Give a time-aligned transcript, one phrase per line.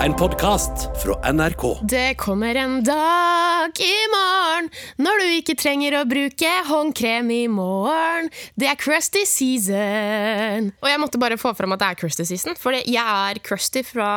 [0.00, 1.78] En podkast fra NRK.
[1.82, 8.30] Det kommer en dag i morgen når du ikke trenger å bruke håndkrem i morgen.
[8.56, 10.70] Det er crusty season.
[10.80, 13.84] Og jeg måtte bare få fram at det er crusty season, for jeg er crusty
[13.84, 14.08] fra,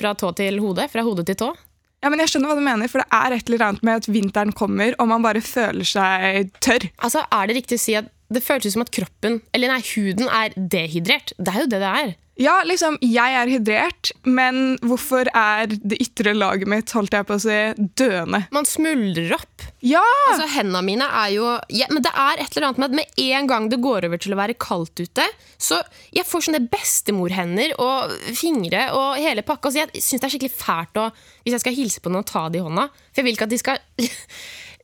[0.00, 0.88] fra tå til hode.
[0.88, 1.52] Fra hode til tå.
[2.00, 4.08] Ja, men jeg skjønner hva du mener, for det er et eller annet med at
[4.08, 6.88] vinteren kommer, og man bare føler seg tørr.
[7.04, 10.32] Altså, Er det riktig å si at det føles som at kroppen, eller nei, huden
[10.32, 11.36] er dehydrert?
[11.36, 12.14] Det er jo det det er.
[12.40, 17.36] Ja, liksom, jeg er hydrert, men hvorfor er det ytre laget mitt, holdt jeg på
[17.36, 17.58] å si,
[17.94, 18.40] døende?
[18.54, 19.66] Man smuldrer opp.
[19.84, 20.02] Ja!
[20.32, 23.22] Altså, Hendene mine er jo ja, Men det er et eller annet med at med
[23.36, 25.28] en gang det går over til å være kaldt ute,
[25.60, 25.78] så
[26.16, 29.70] jeg får sånne bestemorhender og fingre og hele pakka.
[29.70, 31.08] Så jeg syns det er skikkelig fælt å,
[31.44, 32.88] hvis jeg skal hilse på noen, ta det i hånda.
[33.12, 33.82] For jeg vil ikke at de skal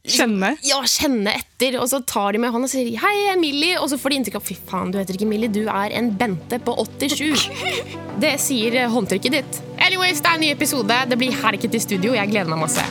[0.01, 0.55] Kjenne.
[0.65, 3.77] ja, kjenne etter, og så tar de med hånda og sier 'hei, jeg er Millie',
[3.77, 6.11] og så får de inntrykk av 'fy faen, du heter ikke Millie, du er en
[6.17, 7.51] Bente på 87'.
[8.21, 9.61] Det sier eh, håndtrykket ditt.
[9.79, 10.97] Anyways, det er en ny episode.
[11.09, 12.15] Det blir herket i studio.
[12.15, 12.85] Jeg gleder meg masse.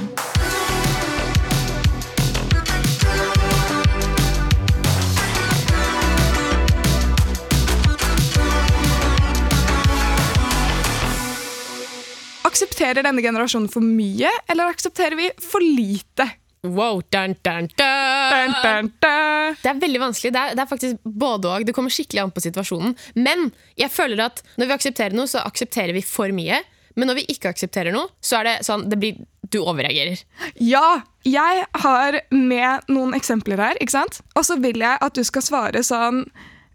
[12.45, 16.29] Aksepterer denne generasjonen for mye, eller aksepterer vi for lite?
[16.63, 17.77] Wow, dun, dun, dun.
[17.77, 19.55] Dun, dun, dun.
[19.61, 20.31] Det er veldig vanskelig.
[20.35, 21.65] Det er, det er faktisk både og.
[21.67, 22.97] Det kommer skikkelig an på situasjonen.
[23.15, 23.47] Men
[23.79, 26.59] jeg føler at når vi aksepterer noe, så aksepterer vi for mye.
[26.99, 30.19] Men når vi ikke aksepterer noe, så er det sånn det blir, Du overreagerer.
[30.61, 34.19] Ja, jeg har med noen eksempler her, ikke sant?
[34.35, 36.25] Og så vil jeg at du skal svare sånn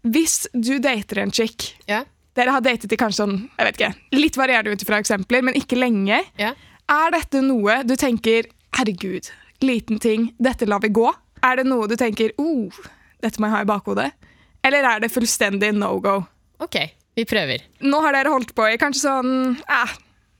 [0.03, 2.01] Hvis du dater en chick Ja?
[2.35, 5.55] Dere har datet i kanskje sånn, jeg vet ikke, litt varierende ut fra eksempler, men
[5.55, 6.17] ikke lenge.
[6.35, 6.49] Ja?
[6.91, 9.29] Er dette noe du tenker Herregud,
[9.63, 11.07] liten ting, dette lar vi gå?
[11.45, 12.73] Er det noe du tenker oh,
[13.23, 14.09] dette må jeg ha i bakhodet?
[14.65, 16.19] Eller er det fullstendig no go?
[16.63, 16.79] Ok,
[17.15, 17.63] vi prøver.
[17.85, 19.97] Nå har dere holdt på i kanskje sånn eh,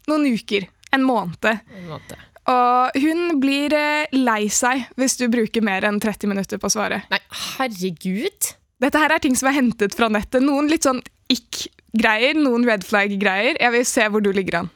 [0.09, 1.51] noen uker, en måned.
[1.51, 2.15] En måned.
[2.51, 6.75] Og hun blir eh, lei seg hvis du bruker mer enn 30 minutter på å
[6.75, 7.01] svare.
[7.09, 7.21] Nei,
[7.57, 8.53] herregud.
[8.83, 10.43] Dette her er ting som er hentet fra nettet.
[10.45, 11.01] Noen litt sånn
[11.31, 13.57] ikk-greier, noen red flag-greier.
[13.61, 14.71] Jeg vil se hvor du ligger an.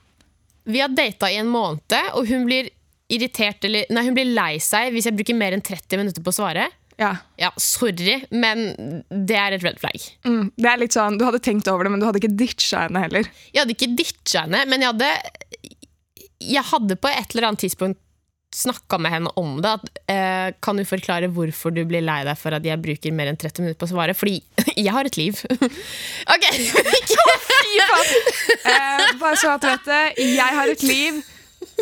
[0.69, 2.69] Vi har data i en måned, og hun blir
[3.09, 6.33] irritert eller Nei, hun blir lei seg hvis jeg bruker mer enn 30 minutter på
[6.33, 6.67] å svare.
[6.99, 7.13] Ja.
[7.39, 8.73] Ja, sorry, men
[9.07, 10.03] det er et red flag.
[10.27, 10.49] Mm.
[10.59, 13.05] Det er litt sånn, Du hadde tenkt over det, men du hadde ikke ditcha henne
[13.05, 13.29] heller.
[13.53, 15.13] Jeg hadde ikke ditcha henne, men jeg hadde
[16.43, 18.03] Jeg hadde på et eller annet tidspunkt
[18.55, 19.71] snakka med henne om det.
[19.77, 23.29] At, eh, kan du forklare hvorfor du blir lei deg for at jeg bruker mer
[23.29, 24.15] enn 30 minutter på å svare?
[24.17, 24.39] Fordi
[24.75, 25.37] jeg har et liv.
[26.33, 26.47] ok!
[26.49, 27.03] Fy
[28.65, 30.03] Eh, bare så at du vet det,
[30.33, 31.21] jeg har et liv.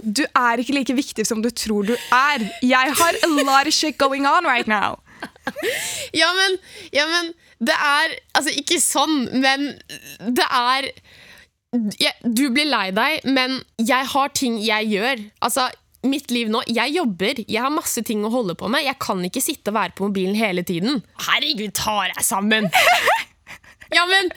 [0.03, 2.45] Du er ikke like viktig som du tror du er.
[2.65, 4.97] Jeg har a lot of shit going on right now.
[6.13, 6.57] ja, men,
[6.93, 7.31] ja, men
[7.63, 9.71] det er Altså, ikke sånn, men
[10.37, 10.89] det er
[11.97, 15.23] ja, Du blir lei deg, men jeg har ting jeg gjør.
[15.43, 15.67] Altså,
[16.07, 18.85] mitt liv nå, Jeg jobber, jeg har masse ting å holde på med.
[18.85, 21.01] Jeg kan ikke sitte og være på mobilen hele tiden.
[21.27, 22.69] Herregud, ta deg sammen!
[23.93, 24.31] ja, men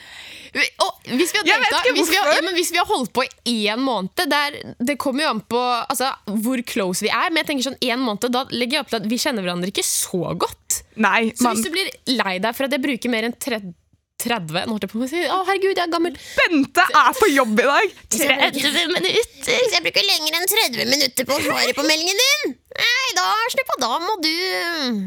[0.51, 3.83] hvis vi ikke hvis vi har, ja, men hvis vi har holdt på i én
[3.83, 6.11] måned der, Det kommer jo an på altså,
[6.43, 7.31] hvor close vi er.
[7.31, 9.71] Men jeg tenker sånn en måned, da legger jeg opp til at vi kjenner hverandre
[9.71, 10.81] ikke så godt.
[10.99, 11.55] Nei, Så man...
[11.55, 13.77] hvis du blir lei deg for at jeg bruker mer enn 30
[14.21, 16.17] 30 Nå holdt jeg på å si Å, herregud, jeg er gammel.
[16.37, 17.95] Bente er på jobb i dag!
[18.17, 19.55] 30 minutter!
[19.63, 23.29] Hvis jeg bruker lenger enn 30 minutter på å svare på meldingen din, nei, da
[23.55, 24.35] slutt på, da må du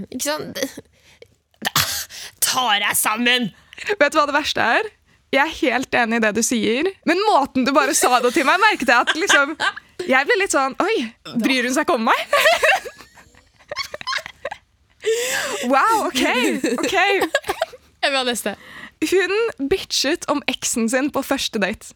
[0.08, 0.64] Ikke sant?
[1.64, 1.86] Da,
[2.42, 3.52] ta deg sammen!
[3.90, 4.90] Vet du hva det verste er?
[5.34, 8.46] Jeg er helt enig i det du sier, men måten du bare sa det til
[8.46, 9.56] meg, merket jeg at liksom
[10.06, 10.98] Jeg ble litt sånn Oi,
[11.42, 12.22] bryr hun seg ikke om meg?
[15.68, 16.22] Wow, OK.
[16.80, 18.56] ok Jeg vil ha neste.
[19.04, 21.92] Hun bitchet om eksen sin på første date.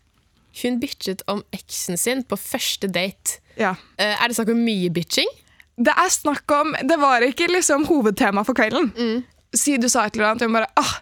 [0.61, 3.39] Hun bitchet om eksen sin på første date.
[3.59, 3.75] Ja.
[3.99, 5.29] Eh, er det snakk om mye bitching?
[5.77, 8.91] Det er snakk om Det var ikke liksom hovedtema for kvelden.
[9.55, 10.95] Si du sa et eller annet, og hun bare ah,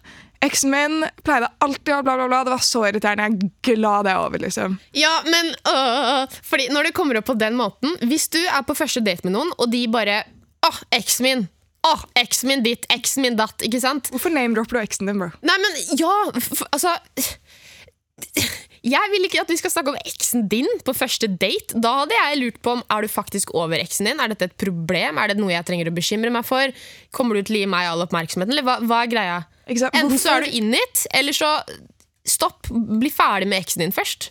[0.46, 2.42] Eksen min pleide alltid å bla, bla, bla.
[2.46, 3.26] Det var så irriterende.
[3.26, 4.78] Jeg er glad det er over, liksom.
[4.96, 8.76] Ja, men øh, Fordi når det kommer opp på den måten Hvis du er på
[8.78, 10.22] første date med noen, og de bare
[10.66, 11.46] Åh, eksen min!
[11.86, 13.62] Åh, eksen min ditt, eksen min datt.
[13.62, 14.08] Ikke sant?
[14.10, 15.30] Hvorfor name-dropper du eksen din, bro?
[15.46, 16.96] Nei, men ja f Altså
[18.86, 21.76] Jeg vil ikke at vi skal snakke om eksen din på første date.
[21.82, 24.22] Da hadde jeg lurt på om Er du faktisk over eksen din.
[24.22, 25.20] Er dette et problem?
[25.20, 26.72] Er det noe jeg trenger å bekymre meg for?
[27.14, 29.38] Kommer du til å gi meg all oppmerksomheten, eller hva, hva er greia?
[29.66, 31.50] Enten så er du in it, eller så
[32.26, 32.68] stopp.
[32.70, 34.30] Bli ferdig med eksen din først.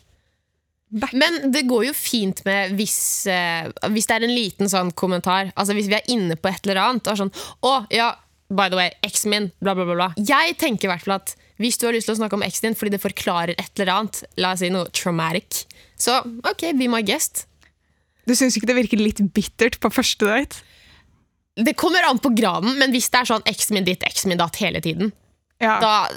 [0.95, 1.15] Back.
[1.17, 5.49] Men det går jo fint med hvis, eh, hvis det er en liten sånn kommentar.
[5.57, 7.33] Altså Hvis vi er inne på et eller annet og er sånn
[7.65, 8.11] Å, ja,
[8.53, 9.95] by the way, eksen min, bla, bla, bla.
[9.97, 10.07] bla.
[10.15, 12.69] Jeg tenker i hvert fall at Hvis du har lyst til å snakke om eksen
[12.69, 15.65] din fordi det forklarer et eller annet, la oss si noe traumatic,
[15.97, 17.45] så ok, be my guest.
[18.27, 20.63] Du syns ikke det virker litt bittert på første date?
[21.55, 24.41] Det kommer an på graden, men hvis det er sånn eksen min ditt, eksen min
[24.41, 25.13] datt hele tiden,
[25.63, 25.77] Ja.
[25.79, 26.09] da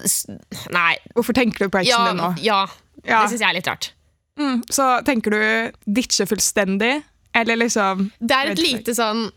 [0.74, 0.96] Nei.
[1.14, 2.32] Hvorfor tenker du på eksen Ja, din nå?
[2.42, 2.64] ja.
[3.06, 3.22] Ja.
[3.22, 3.92] Det syns jeg er litt rart.
[4.38, 7.02] Mm, så tenker du ditche fullstendig,
[7.34, 9.30] eller liksom Det er et lite sånn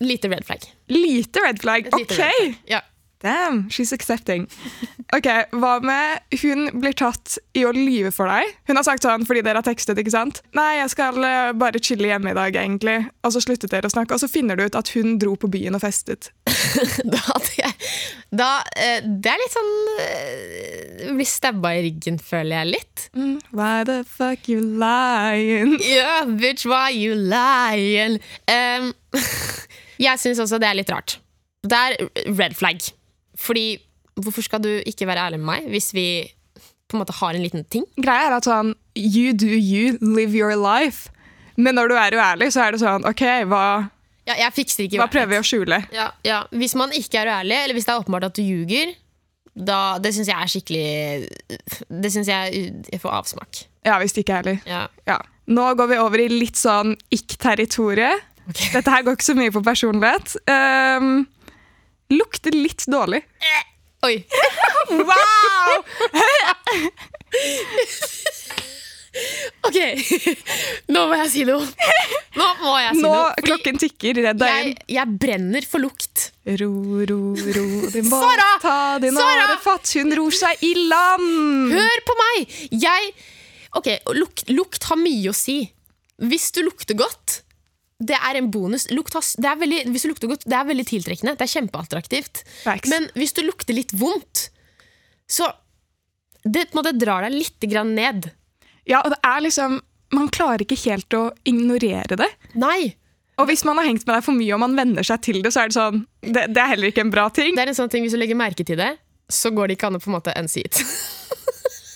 [0.00, 0.64] Lite red flag.
[0.90, 1.84] Lite red flag?
[1.86, 2.18] Lite OK!
[2.18, 2.56] red flag.
[2.66, 2.80] Ja.
[3.24, 4.44] Damn, she's accepting.
[5.16, 5.26] Ok,
[5.56, 8.50] Hva med hun blir tatt i å lyve for deg?
[8.68, 10.42] Hun har sagt sånn fordi dere har tekstet, ikke sant?
[10.56, 12.98] Nei, jeg skal eh, bare chille hjemme i dag, egentlig.
[13.24, 15.48] Og så sluttet dere å snakke, og så finner du ut at hun dro på
[15.54, 16.32] byen og festet.
[17.14, 17.70] Da jeg
[18.34, 19.70] da, eh, Det er litt sånn
[21.04, 23.04] Blir Bli stabba i ryggen, føler jeg litt.
[23.16, 25.76] Mm, why the fuck you lying?
[25.80, 28.18] Yeah, bitch, why you lying?
[28.50, 28.92] Um,
[30.06, 31.18] jeg syns også det er litt rart.
[31.64, 31.96] Det er
[32.36, 32.82] red flag.
[33.40, 33.78] Fordi
[34.20, 36.06] hvorfor skal du ikke være ærlig med meg hvis vi
[36.88, 37.86] på en måte har en liten ting?
[37.98, 41.10] Greia er at sånn, you do you, live your life.
[41.56, 43.64] Men når du er uærlig, så er det sånn, ok, hva,
[44.24, 45.80] Ja, jeg fikser ikke hva prøver vi å skjule?
[45.94, 46.42] Ja, ja.
[46.54, 48.94] Hvis man ikke er uærlig, eller hvis det er åpenbart at du ljuger,
[49.54, 53.60] da, det syns jeg er skikkelig Det syns jeg jeg får avsmak.
[53.86, 54.56] Ja, hvis det ikke er ærlig.
[54.66, 54.86] Ja.
[55.06, 55.18] Ja.
[55.46, 58.24] Nå går vi over i litt sånn ikk-territoriet.
[58.48, 58.72] Okay.
[58.74, 60.34] Dette her går ikke så mye på personlighet.
[60.48, 61.24] Um,
[62.12, 63.22] lukter litt dårlig.
[64.04, 64.18] Oi.
[64.84, 65.80] Wow!
[69.64, 69.76] Ok,
[70.90, 71.62] nå må jeg si noe.
[72.34, 73.28] Nå må jeg si Nå noe.
[73.30, 74.18] fordi klokken tikker.
[74.26, 74.80] Redd deg jeg, inn.
[74.96, 76.24] jeg brenner for lukt.
[76.50, 76.70] Ro,
[77.06, 77.64] ro, ro,
[77.94, 78.48] din båt, Sara!
[78.62, 79.46] ta din Sara!
[79.52, 81.76] årefatt, hun ror seg i land!
[81.78, 82.58] Hør på meg!
[82.74, 83.14] Jeg
[83.74, 85.60] Ok, lukt, lukt har mye å si.
[86.22, 87.40] Hvis du lukter godt,
[88.02, 88.88] det er en bonus.
[88.90, 91.36] Lukt har, det er veldig, hvis du lukter godt, det er veldig tiltrekkende.
[91.38, 92.42] Det er kjempeattraktivt.
[92.64, 92.90] Facts.
[92.90, 94.48] Men hvis du lukter litt vondt,
[95.30, 95.52] så
[96.44, 98.26] Det på en måte drar deg litt grann ned.
[98.84, 99.78] Ja, og det er liksom
[100.12, 102.28] Man klarer ikke helt å ignorere det.
[102.60, 102.94] Nei!
[103.40, 105.50] Og hvis man har hengt med deg for mye og man venner seg til det,
[105.54, 107.56] så er det sånn Det, det er heller ikke en bra ting.
[107.56, 108.92] Det er en sånn ting Hvis du legger merke til det,
[109.32, 110.82] så går det ikke an å på en måte unsee it.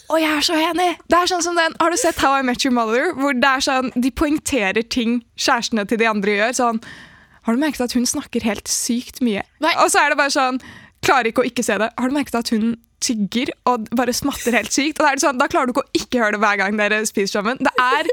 [0.08, 0.88] Og jeg er så enig!
[1.10, 3.12] Det er sånn som den, Har du sett How I Met Your Mother?
[3.18, 6.56] Hvor det er sånn, De poengterer ting kjærestene til de andre gjør.
[6.56, 6.82] Sånn,
[7.44, 9.44] har du merket at hun snakker helt sykt mye?
[9.64, 9.74] Nei.
[9.84, 10.60] Og så er det bare sånn
[11.04, 11.92] Klarer ikke å ikke se det.
[11.94, 12.72] Har du merket at hun
[13.04, 14.98] tygger og bare smatter helt sykt?
[14.98, 16.80] Og da er det sånn, da klarer du ikke å ikke høre det hver gang
[16.80, 17.60] dere spiser sammen.
[17.62, 18.10] Det er,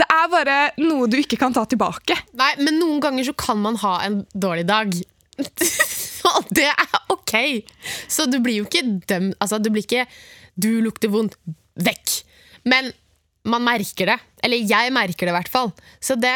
[0.00, 2.16] det er bare noe du ikke kan ta tilbake.
[2.40, 4.96] Nei, men noen ganger så kan man ha en dårlig dag.
[6.32, 7.36] Og det er ok.
[8.08, 10.08] Så du blir jo ikke dømt Altså, du blir ikke
[10.58, 11.38] Du lukter vondt.
[11.78, 12.18] Vekk.
[12.68, 12.90] Men
[13.48, 14.18] man merker det.
[14.44, 15.72] Eller jeg merker det, i hvert fall.
[16.02, 16.34] Så det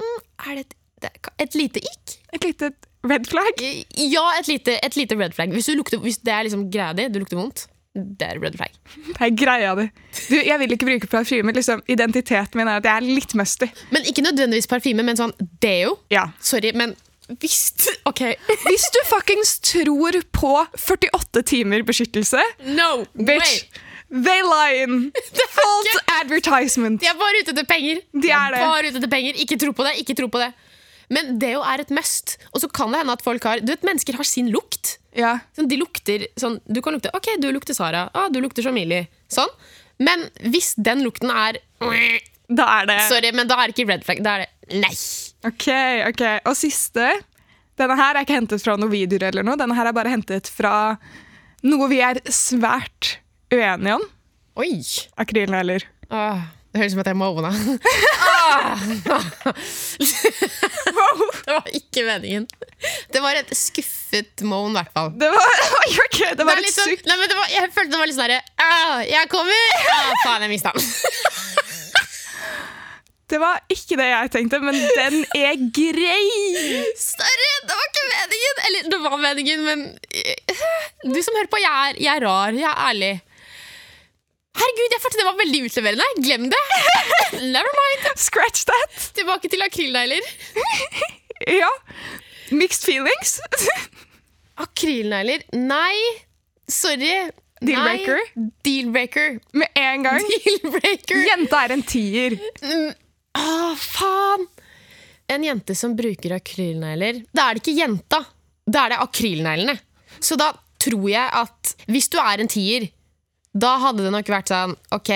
[0.00, 1.12] mm, Er det et, det
[1.46, 2.16] et lite ikk?
[2.36, 2.72] Et lite
[3.08, 3.62] red flag.
[3.98, 5.52] Ja, et lite, et lite red flag.
[5.54, 8.56] Hvis, du lukter, hvis det er liksom greia di, du lukter vondt, det er red
[8.56, 8.76] flag.
[9.08, 9.88] Det er greia di.
[10.30, 11.52] Du, jeg vil ikke bruke parfyme.
[11.52, 13.68] Liksom, identiteten min er at jeg er litt musty.
[13.92, 15.34] Men ikke nødvendigvis parfyme, men sånn
[15.64, 15.98] deo.
[16.12, 16.30] Ja.
[16.40, 16.94] Sorry, men
[17.40, 18.20] hvis OK.
[18.66, 22.42] Hvis du fuckings tror på 48 timer beskyttelse
[22.74, 23.64] No Bitch,
[24.12, 25.10] they lying.
[25.56, 27.00] False advertisement.
[27.00, 28.02] De er bare ute etter penger.
[28.12, 28.60] De er det.
[28.60, 29.38] bare ute etter penger.
[29.40, 29.96] Ikke tro på det.
[30.02, 30.52] ikke tro på det.
[31.12, 32.36] Men det jo er et must.
[32.52, 34.96] Og så kan det hende at folk har Du vet, Mennesker har sin lukt.
[35.16, 35.38] Ja.
[35.56, 38.06] Sånn, de lukter sånn, Du kan lukte OK, du lukter Sara.
[38.16, 38.78] Ah, du lukter som
[39.32, 39.50] Sånn.
[40.02, 41.60] Men hvis den lukten er
[42.48, 44.22] Da er det Sorry, men da er det ikke red flag.
[44.24, 44.94] Da er det nei.
[45.48, 45.66] Ok,
[46.08, 46.22] ok.
[46.46, 47.08] Og siste.
[47.80, 49.56] Denne her er ikke hentet fra noen videoer eller noe.
[49.58, 50.72] Denne her er bare hentet fra
[51.66, 53.16] noe vi er svært
[53.52, 54.04] uenige om.
[54.62, 54.74] Oi.
[55.22, 55.86] Akrylnegler.
[56.12, 57.50] Ah, det høres ut som at jeg må ovne.
[61.46, 62.46] det var ikke meningen.
[63.12, 65.10] Det var et skuffet moan, i hvert fall.
[65.20, 65.52] Det var,
[66.06, 67.04] okay, det Det var det et sånn- sukk.
[67.08, 69.64] nei, men det var, jeg følte det var litt sånn herre ah, Jeg kommer!
[69.96, 70.84] Ah, faen, jeg mista den.
[73.32, 76.24] Det var ikke det jeg tenkte, men den er grei.
[77.00, 78.58] Sorry, det var ikke meningen!
[78.68, 79.84] Eller, det var meningen, men
[81.14, 82.52] Du som hører på, jeg er, jeg er rar.
[82.52, 83.12] Jeg er ærlig.
[84.60, 86.08] Herregud, jeg følte det var veldig utleverende.
[86.26, 86.60] Glem det!
[87.56, 88.10] Never mind.
[88.20, 88.98] Scratch that.
[89.16, 90.28] Tilbake til akrylnegler.
[91.48, 91.70] Ja.
[92.52, 93.38] Mixed feelings.
[94.60, 95.46] Akrylnegler?
[95.56, 95.96] Nei.
[96.68, 97.30] Sorry.
[97.62, 98.20] Deal-breaker?
[98.66, 99.38] Deal-breaker.
[99.56, 100.28] Med en gang.
[101.30, 102.36] Jenta er en tier.
[103.38, 104.48] Å, faen!
[105.32, 108.18] En jente som bruker akrylnegler Da er det ikke jenta,
[108.66, 109.76] da er det akrylneglene.
[110.20, 110.50] Så da
[110.82, 112.88] tror jeg at hvis du er en tier,
[113.52, 115.10] da hadde det nok vært sånn OK,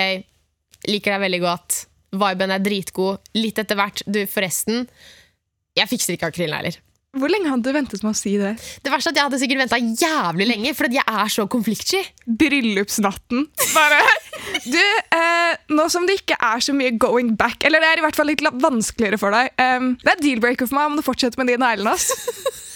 [0.89, 1.79] liker deg veldig godt,
[2.17, 4.87] viben er dritgod, litt etter hvert Du, forresten,
[5.77, 6.79] jeg fikser ikke akrylnegler.
[7.17, 8.53] Hvor lenge hadde du ventet med å si det?
[8.85, 12.03] Det verste er at jeg hadde sikkert venta jævlig lenge, for jeg er så konfliktsky.
[12.27, 13.47] Bryllupsnatten.
[13.73, 14.03] Bare
[14.67, 18.05] Du, eh, nå som det ikke er så mye going back, eller det er i
[18.05, 21.41] hvert fall litt vanskeligere for deg em, Det er deal-breaker for meg om du fortsetter
[21.41, 21.97] med de neglene.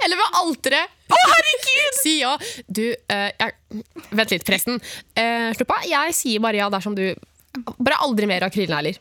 [0.00, 0.92] Eller ved alteret.
[1.10, 1.98] Å, herregud!
[2.00, 2.32] Si ja.
[2.66, 3.82] Du, eh, jeg,
[4.16, 4.80] vent litt, presten.
[5.18, 5.86] Eh, Slupp av.
[5.88, 7.04] Jeg sier bare ja dersom du
[7.82, 8.98] Bare aldri mer akrylnegler.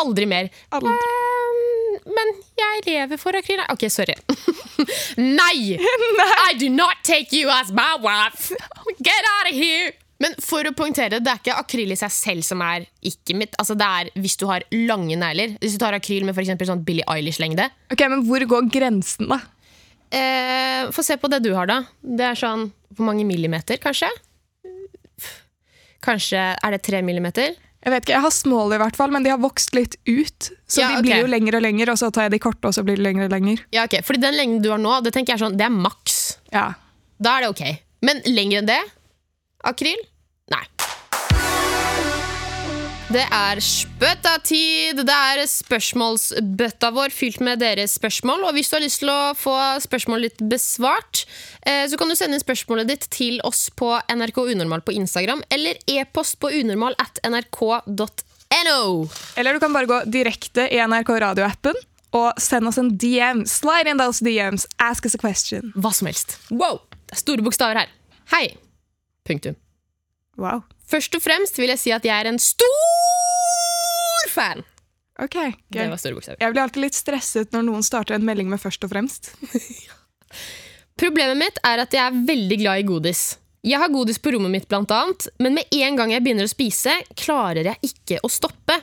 [0.00, 0.48] Aldri mer.
[0.72, 0.94] Aldri.
[0.94, 2.30] Eh, men
[2.60, 3.62] jeg lever for akryl.
[3.72, 4.14] Ok, sorry.
[5.40, 5.76] Nei!
[5.78, 8.50] I do not take you as my wife!
[9.02, 9.92] Get out of here!
[10.20, 13.54] Men for å poengtere, det er ikke akryl i seg selv som er ikke mitt.
[13.60, 15.54] Altså det er hvis du har lange negler.
[15.62, 17.70] Hvis du tar akryl med for eksempel sånn Billie Eilish-lengde.
[17.88, 19.40] Ok, Men hvor går grensen, da?
[20.12, 21.78] Eh, Få se på det du har, da.
[22.02, 22.66] Det er sånn
[22.98, 24.08] Hvor mange millimeter, kanskje?
[26.04, 27.54] Kanskje Er det tre millimeter?
[27.80, 30.50] Jeg vet ikke, jeg har small i hvert fall, men de har vokst litt ut.
[30.68, 32.68] Så Ja, de blir blir jo lengre og lengre, og så tar jeg de korte,
[32.68, 33.56] og så blir de lengre og lengre.
[33.72, 35.72] Ja, ok Fordi den lengden du har nå, det tenker jeg er sånn Det er
[35.72, 36.18] maks.
[36.52, 36.66] Ja.
[37.18, 37.62] Da er det ok.
[38.04, 38.80] Men lenger enn det?
[39.64, 40.00] Akryl?
[43.10, 45.00] Det er spøttatid!
[45.02, 48.44] Det er spørsmålsbøtta vår fylt med deres spørsmål.
[48.46, 51.24] Og hvis du har lyst til å få spørsmålet ditt besvart,
[51.66, 55.42] eh, så kan du sende inn spørsmålet ditt til oss på NRK Unormal på Instagram,
[55.50, 58.80] eller e-post på unormal at nrk.no.
[59.34, 61.82] Eller du kan bare gå direkte i NRK radioappen
[62.14, 63.42] og sende oss en DM.
[63.42, 64.70] Slide in those DMs.
[64.78, 65.74] Ask us a question.
[65.74, 66.38] Hva som helst.
[66.54, 66.84] Wow!
[67.10, 67.90] Det er store bokstaver her.
[68.30, 68.52] Hei.
[69.26, 69.58] Punktum.
[70.38, 70.62] Wow.
[70.90, 72.68] Først og fremst vil jeg si at jeg er en stor
[74.32, 74.64] fan.
[75.20, 75.36] Ok,
[75.70, 76.40] Det var store bokstaver.
[76.40, 79.30] Jeg blir alltid litt stresset når noen starter en melding med 'først og fremst'.
[81.00, 83.36] Problemet mitt er at jeg er veldig glad i godis.
[83.62, 86.52] Jeg har godis på rommet mitt, blant annet, men med en gang jeg begynner å
[86.52, 88.78] spise, klarer jeg ikke å stoppe.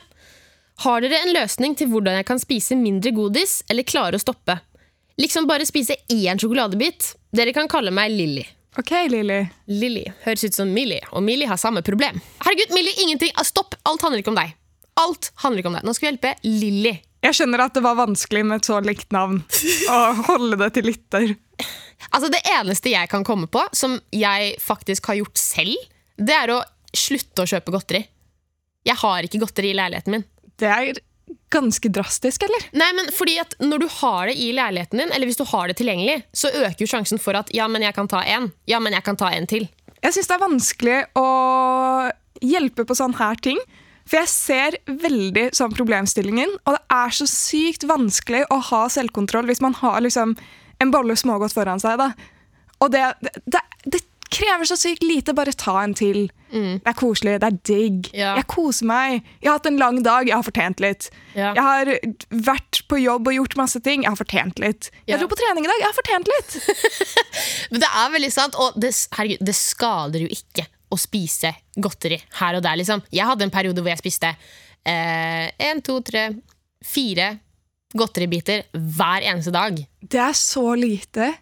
[0.84, 4.60] Har dere en løsning til hvordan jeg kan spise mindre godis, eller klare å stoppe?
[5.18, 7.16] Liksom bare spise én sjokoladebit.
[7.34, 8.46] Dere kan kalle meg Lilly.
[8.78, 9.40] Ok, Lilly.
[9.66, 12.20] Lilly høres ut som Millie, og Millie har samme problem.
[12.44, 13.32] Herregud, Millie, ingenting!
[13.34, 13.74] Ah, Stopp!
[13.82, 14.52] Alt handler ikke om deg.
[15.02, 15.86] Alt handler ikke om deg.
[15.86, 16.92] Nå skal vi hjelpe Lilly.
[17.26, 19.40] Jeg skjønner at det var vanskelig med et så likt navn
[19.90, 21.32] å holde det til lytter.
[22.12, 25.74] Altså Det eneste jeg kan komme på, som jeg faktisk har gjort selv,
[26.14, 26.60] det er å
[26.94, 28.04] slutte å kjøpe godteri.
[28.86, 30.26] Jeg har ikke godteri i leiligheten min.
[30.58, 31.02] Det er
[31.52, 32.68] ganske drastisk, eller?
[32.76, 35.68] Nei, men fordi at Når du har det i leiligheten din, eller hvis du har
[35.68, 38.50] det tilgjengelig, så øker jo sjansen for at ja, men jeg kan ta en.
[38.68, 39.68] Ja, men jeg kan ta en til.
[40.02, 41.26] Jeg syns det er vanskelig å
[42.44, 43.58] hjelpe på sånne her ting.
[44.08, 49.50] For jeg ser veldig sånn problemstillingen, og det er så sykt vanskelig å ha selvkontroll
[49.50, 50.32] hvis man har liksom
[50.80, 52.00] en bolle smågodt foran seg.
[52.00, 52.12] da.
[52.80, 53.02] Og det,
[53.44, 54.00] det, det
[54.34, 55.34] krever så sykt lite.
[55.36, 56.28] Bare ta en til.
[56.50, 58.08] Det er koselig, det er digg.
[58.16, 58.34] Ja.
[58.38, 59.18] Jeg koser meg.
[59.42, 61.10] Jeg har hatt en lang dag, jeg har fortjent litt.
[61.34, 61.52] Ja.
[61.56, 61.90] Jeg har
[62.48, 64.90] vært på jobb og gjort masse ting, jeg har fortjent litt.
[65.02, 65.14] Ja.
[65.14, 66.56] Jeg dro på trening i dag, jeg har fortjent litt.
[67.72, 72.16] Men det er veldig sant, og det, herregud, det skader jo ikke å spise godteri
[72.40, 72.78] her og der.
[72.80, 73.04] liksom.
[73.12, 74.32] Jeg hadde en periode hvor jeg spiste
[74.88, 76.30] én, to, tre,
[76.84, 77.34] fire
[77.98, 79.76] godteribiter hver eneste dag.
[80.00, 81.32] Det er så lite.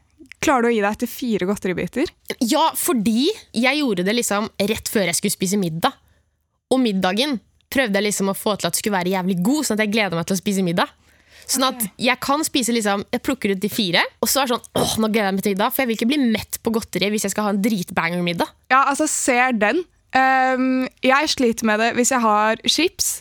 [0.47, 2.11] Klarer du å gi deg etter fire godteribiter?
[2.47, 5.97] Ja, fordi jeg gjorde det liksom rett før jeg skulle spise middag.
[6.71, 7.41] Og middagen
[7.73, 9.95] prøvde jeg liksom å få til at det skulle være jævlig god, sånn at jeg
[9.97, 10.93] gleder meg til å spise middag.
[11.47, 14.57] Sånn at jeg kan spise liksom, Jeg plukker ut de fire, og så er det
[14.57, 15.75] sånn åh, nå gleder jeg meg til middag.
[15.75, 18.50] For jeg vil ikke bli mett på godteri hvis jeg skal ha en dritbanger-middag.
[18.73, 19.85] Ja, altså, ser den.
[20.17, 23.12] Um, jeg sliter med det hvis jeg har chips.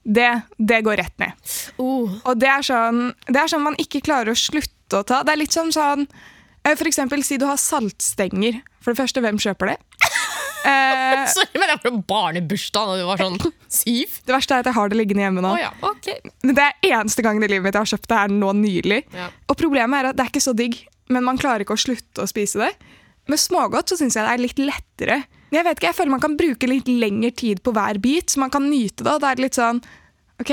[0.00, 1.48] Det, det går rett ned.
[1.76, 2.08] Uh.
[2.24, 5.20] Og det er, sånn, det er sånn man ikke klarer å slutte å ta.
[5.24, 6.28] Det er litt som sånn eh,
[6.64, 8.60] For eksempel, si du har saltstenger.
[8.84, 9.78] For det første, hvem kjøper det?
[10.60, 13.38] Eh, Sorry, men det var jo barnebursdag da du var sånn
[13.72, 14.18] syv.
[14.28, 15.54] det verste er at jeg har det liggende hjemme nå.
[15.56, 16.10] Oh, ja, ok.
[16.44, 18.98] Men Det er eneste gangen i livet mitt jeg har kjøpt det her nå nylig.
[19.16, 19.30] Ja.
[19.48, 20.76] Og problemet er at det er ikke så digg,
[21.08, 22.68] men man klarer ikke å slutte å spise det.
[23.32, 25.18] Med smågodt så syns jeg det er litt lettere.
[25.48, 28.44] Jeg vet ikke, jeg føler man kan bruke litt lengre tid på hver bit, så
[28.44, 29.16] man kan nyte det.
[29.16, 29.80] Og det er litt sånn
[30.44, 30.52] OK,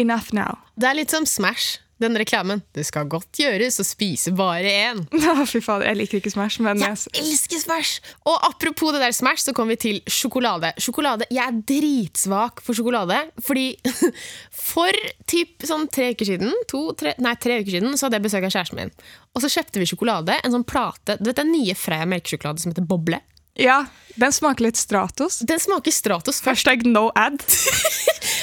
[0.00, 0.56] enough now.
[0.80, 2.62] Det er litt som Smash, den reklamen.
[2.74, 5.02] Det skal godt gjøres å spise bare én.
[5.52, 8.02] Fy fader, jeg liker ikke Smash, men jeg, elsker Smash!
[8.28, 10.72] Og apropos det der Smash, så kommer vi til sjokolade.
[10.82, 13.18] Sjokolade, Jeg er dritsvak for sjokolade.
[13.42, 13.66] Fordi
[14.72, 18.28] for typ sånn tre uker siden, to, tre, nei, tre uker siden så hadde jeg
[18.28, 18.94] besøk av kjæresten min.
[19.32, 20.38] Og så kjøpte vi sjokolade.
[20.44, 21.16] En sånn plate.
[21.20, 23.22] Du vet den nye Freia melkesjokolade som heter Boble?
[23.58, 25.40] Ja, den smaker litt Stratos.
[25.48, 26.66] Den smaker Stratos først.
[26.66, 27.42] Hashtag no ad.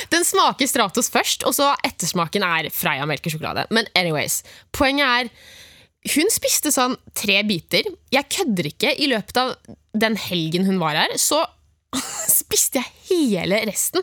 [0.09, 3.67] Den smaker Stratos først, og så ettersmaken er Freia melkesjokolade.
[3.69, 4.39] Men anyways,
[4.73, 7.85] poenget er hun spiste sånn tre biter.
[8.09, 8.95] Jeg kødder ikke.
[8.97, 9.53] I løpet av
[9.93, 11.43] den helgen hun var her, så
[12.39, 14.01] spiste jeg hele resten.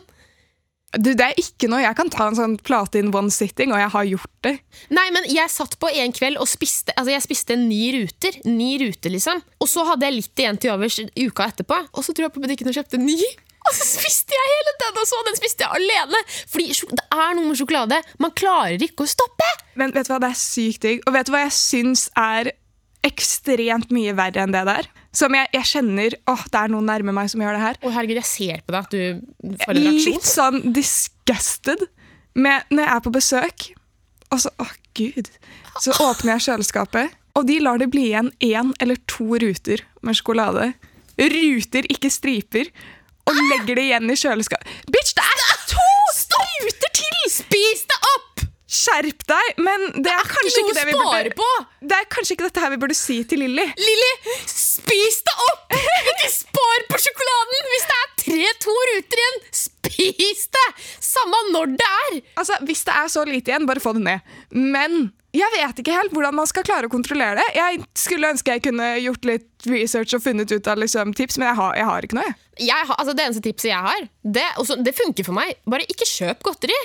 [0.97, 3.81] Du, det er ikke noe Jeg kan ta en sånn plate in one sitting, og
[3.81, 4.53] jeg har gjort det.
[4.93, 8.39] Nei, men jeg satt på en kveld og spiste Altså jeg spiste ni ruter.
[8.49, 9.43] Ni ruter, liksom.
[9.61, 11.81] Og så hadde jeg litt igjen til overs uka etterpå.
[11.93, 13.17] Og så dro jeg på butikken og kjøpte ny.
[13.67, 16.21] Og så spiste jeg hele den, og så den spiste jeg alene.
[16.47, 17.99] Fordi det er noe med sjokolade.
[18.23, 19.49] Man klarer ikke å stoppe.
[19.79, 21.03] Men vet du hva, det er sykt digg.
[21.03, 22.53] Og vet du hva jeg syns er
[23.07, 24.89] ekstremt mye verre enn det der?
[25.15, 27.79] Som jeg, jeg kjenner åh, det er noen nærme meg som gjør det her.
[27.81, 30.17] Å herregud, jeg ser på deg at du får en reaksjon.
[30.17, 31.87] Litt sånn disgusted
[32.37, 33.69] med, når jeg er på besøk.
[34.27, 35.31] Og så, åh gud,
[35.79, 40.17] så åpner jeg kjøleskapet, og de lar det bli igjen én eller to ruter med
[40.17, 40.71] sjokolade.
[41.17, 42.71] Ruter, ikke striper.
[43.27, 44.79] Og legger det igjen i kjøleskapet.
[44.87, 45.87] Bitch, det er to
[46.63, 47.19] ruter til!
[47.31, 48.26] Spis det opp!
[48.67, 49.59] Skjerp deg!
[49.63, 51.49] Men det er, kanskje noe ikke det vi burde på!
[51.87, 53.63] Det er kanskje ikke dette her vi burde si til Lilly.
[53.79, 54.09] Lilly,
[54.51, 55.75] spis det opp!
[56.11, 57.69] Ikke spar på sjokoladen!
[57.73, 60.65] Hvis det er tre-to ruter igjen, spis det!
[60.99, 62.17] Samme når det er.
[62.41, 64.35] Altså, Hvis det er så lite igjen, bare få det ned.
[64.51, 64.99] Men
[65.37, 67.47] jeg vet ikke helt hvordan man skal klare å kontrollere det.
[67.57, 71.51] Jeg skulle ønske jeg kunne gjort litt research og funnet ut av liksom, tips, men
[71.51, 72.27] jeg har, jeg har ikke noe.
[72.27, 72.67] jeg.
[72.67, 75.55] Jeg har, altså det eneste tipset jeg har, det, også, det funker for meg.
[75.69, 76.77] Bare ikke kjøp godteri.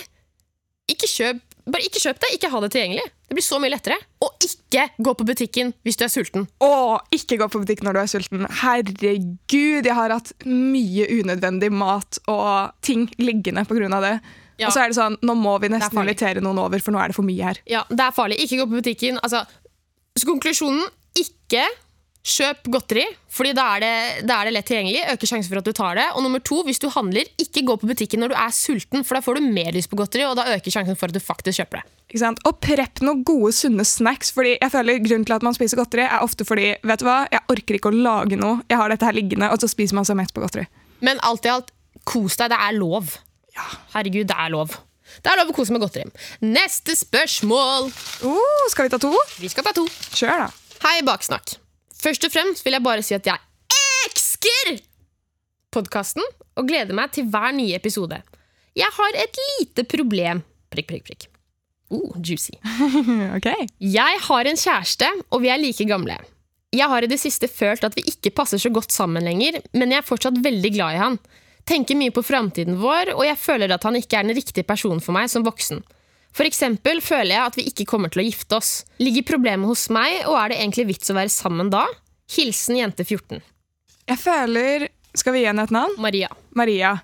[0.93, 2.31] Ikke kjøp, bare ikke kjøp det.
[2.37, 3.05] Ikke ha det tilgjengelig.
[3.29, 3.97] Det blir så mye lettere.
[4.25, 6.47] Og ikke gå på butikken hvis du er sulten.
[6.65, 6.71] Å,
[7.15, 8.47] ikke gå på butikken når du er sulten.
[8.63, 14.01] Herregud, jeg har hatt mye unødvendig mat og ting liggende pga.
[14.03, 14.15] det.
[14.61, 14.69] Ja.
[14.69, 17.11] Og så er det sånn, nå må vi nesten invitere noen over, for nå er
[17.11, 17.59] det for mye her.
[17.67, 18.39] Ja, Det er farlig.
[18.45, 19.19] Ikke gå på butikken.
[19.23, 19.45] Altså,
[20.19, 20.85] så konklusjonen
[21.19, 21.65] ikke
[22.23, 25.01] kjøp godteri, Fordi da er, det, da er det lett tilgjengelig.
[25.15, 26.05] Øker sjansen for at du tar det.
[26.13, 29.17] Og nummer to, hvis du handler, ikke gå på butikken når du er sulten, for
[29.17, 31.63] da får du mer lyst på godteri, og da øker sjansen for at du faktisk
[31.63, 31.95] kjøper det.
[32.13, 32.43] Ikke sant?
[32.45, 34.31] Og prepp noen gode, sunne snacks.
[34.37, 37.23] fordi jeg føler Grunnen til at man spiser godteri, er ofte fordi vet du hva,
[37.33, 38.61] jeg orker ikke å lage noe.
[38.69, 40.69] Jeg har dette her liggende, og så spiser man seg mett på godteri.
[41.01, 41.73] Men alt i alt,
[42.05, 42.53] kos deg.
[42.53, 43.17] Det er lov.
[43.57, 43.67] Ja.
[43.97, 44.77] Herregud, det er lov.
[45.25, 46.07] Det er lov å kose med godteri.
[46.45, 47.91] Neste spørsmål.
[48.21, 49.13] Uh, skal vi ta to?
[49.41, 49.89] Vi skal ta to.
[50.13, 50.79] Kjør, da.
[50.85, 51.62] Hei, Baksnakk.
[52.03, 53.39] Først og fremst vil jeg bare si at jeg
[54.03, 54.81] elsker
[55.73, 56.25] podkasten
[56.59, 58.19] og gleder meg til hver nye episode.
[58.77, 60.43] Jeg har et lite problem.
[60.73, 61.29] Prikk, prikk, prikk.
[61.93, 62.57] Oh, juicy.
[63.37, 63.49] ok.
[63.85, 66.17] Jeg har en kjæreste, og vi er like gamle.
[66.73, 69.93] Jeg har i det siste følt at vi ikke passer så godt sammen lenger, men
[69.93, 71.19] jeg er fortsatt veldig glad i han.
[71.69, 75.05] Tenker mye på framtiden vår, og jeg føler at han ikke er den riktige personen
[75.05, 75.85] for meg som voksen.
[76.41, 78.71] Eksempel føler jeg at vi ikke kommer til å gifte oss.
[79.03, 81.85] Ligger problemet hos meg, og er det egentlig vits å være sammen da?
[82.33, 83.43] Hilsen jente 14.
[84.09, 85.93] Jeg føler Skal vi gi henne et navn?
[86.01, 86.31] Maria.
[86.57, 86.95] Maria.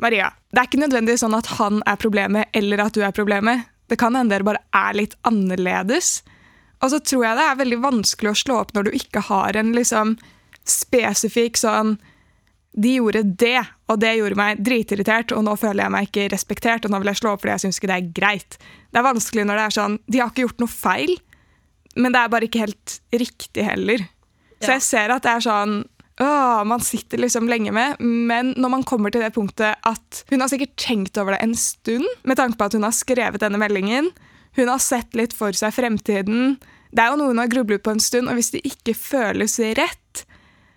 [0.00, 0.30] Maria.
[0.48, 3.66] Det er ikke nødvendigvis sånn at han er problemet, eller at du er problemet.
[3.92, 6.22] Det kan hende dere bare er litt annerledes.
[6.80, 9.58] Og så tror jeg det er veldig vanskelig å slå opp når du ikke har
[9.58, 10.16] en liksom
[10.68, 11.96] spesifikk sånn
[12.72, 13.60] De gjorde det,
[13.92, 17.12] og det gjorde meg dritirritert, og nå føler jeg meg ikke respektert, og nå vil
[17.12, 18.58] jeg slå opp fordi jeg syns ikke det er greit.
[18.90, 21.14] Det er vanskelig når det er sånn De har ikke gjort noe feil,
[21.96, 24.04] men det er bare ikke helt riktig heller.
[24.62, 25.82] Så jeg ser at det er sånn
[26.20, 30.44] Åh, man sitter liksom lenge med, men når man kommer til det punktet at hun
[30.44, 33.58] har sikkert tenkt over det en stund, med tanke på at hun har skrevet denne
[33.58, 34.10] meldingen,
[34.58, 36.58] hun har sett litt for seg fremtiden,
[36.92, 39.56] det er jo noe hun har grublet på en stund, og hvis det ikke føles
[39.80, 40.24] rett,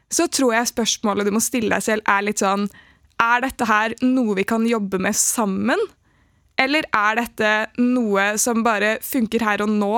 [0.07, 2.69] så tror jeg spørsmålet du må stille deg selv er litt sånn,
[3.21, 5.79] er dette her noe vi kan jobbe med sammen?
[6.61, 7.51] Eller er dette
[7.81, 9.93] noe som bare funker her og nå,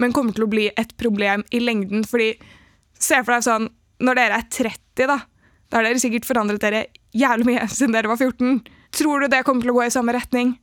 [0.00, 2.04] men kommer til å bli et problem i lengden?
[2.08, 2.32] Fordi,
[2.98, 3.68] se for deg sånn,
[4.04, 5.18] når dere er 30 da,
[5.68, 8.62] da har dere sikkert forandret dere jævlig mye siden dere var 14.
[8.96, 10.56] Tror du det kommer til å gå i samme retning?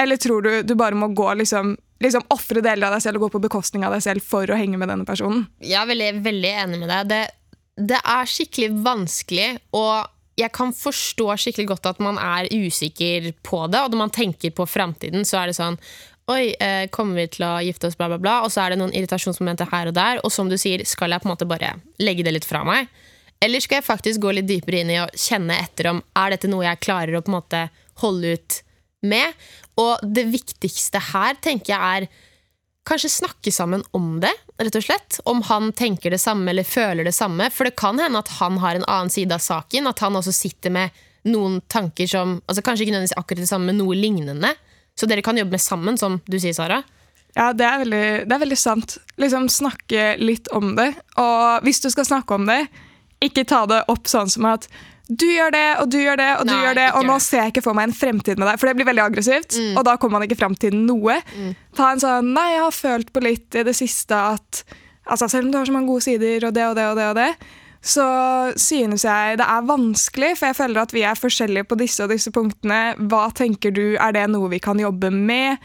[0.00, 3.28] Eller tror du du bare må gå liksom, liksom offre deler av deg selv og
[3.28, 5.46] gå på bekostning av deg selv for å henge med denne personen?
[5.64, 7.10] Jeg er veldig, veldig enig med deg.
[7.10, 7.20] Det,
[7.92, 10.08] det er skikkelig vanskelig, og
[10.40, 13.82] jeg kan forstå skikkelig godt at man er usikker på det.
[13.82, 15.78] Og når man tenker på framtiden, så er det sånn
[16.30, 18.34] Oi, eh, kommer vi til å gifte oss, bla, bla, bla.
[18.46, 20.20] Og så er det noen irritasjonsmomenter her og der.
[20.22, 22.86] Og som du sier, skal jeg på en måte bare legge det litt fra meg?
[23.42, 26.50] Eller skal jeg faktisk gå litt dypere inn i å kjenne etter om er dette
[26.52, 27.64] noe jeg klarer å på en måte
[28.04, 28.58] holde ut
[29.10, 29.42] med?
[29.80, 32.08] Og det viktigste her tenker jeg er
[32.88, 35.20] kanskje snakke sammen om det, rett og slett.
[35.28, 37.50] Om han tenker det samme eller føler det samme.
[37.52, 39.88] For det kan hende at han har en annen side av saken.
[39.90, 40.96] At han også sitter med
[41.28, 44.54] noen tanker som altså Kanskje ikke nødvendigvis akkurat det samme, men noe lignende.
[44.98, 46.82] Så dere kan jobbe med sammen, som du sier, Sara.
[47.36, 48.96] Ja, det er veldig, det er veldig sant.
[49.20, 50.90] Liksom Snakke litt om det.
[51.20, 52.64] Og hvis du skal snakke om det,
[53.22, 54.66] ikke ta det opp sånn som at
[55.10, 57.24] du gjør det, og du gjør det, og du Nei, gjør det, og nå det.
[57.26, 58.60] ser jeg ikke for meg en fremtid med deg.
[58.60, 61.16] For det blir veldig aggressivt, og da kommer man ikke fram til noe.
[61.78, 64.62] Ta en sånn Nei, jeg har følt på litt i det siste at
[65.10, 67.08] altså, Selv om du har så mange gode sider, og det og det og det,
[67.10, 67.32] og det
[67.80, 68.04] så
[68.60, 72.10] synes jeg det er vanskelig, for jeg føler at vi er forskjellige på disse og
[72.12, 72.80] disse punktene.
[73.08, 75.56] Hva tenker du, er det noe vi kan jobbe med?